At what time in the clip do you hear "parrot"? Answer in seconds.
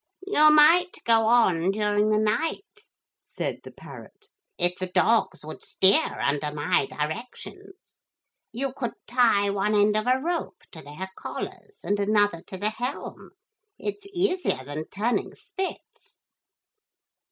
3.69-4.29